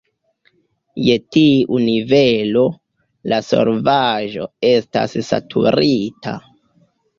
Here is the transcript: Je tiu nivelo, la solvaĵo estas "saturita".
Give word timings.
Je 1.07 1.17
tiu 1.35 1.77
nivelo, 1.89 2.65
la 3.33 3.41
solvaĵo 3.51 4.49
estas 4.73 5.17
"saturita". 5.31 6.37